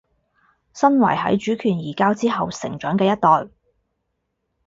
[0.73, 3.51] 身為喺主權移交之後成長嘅一代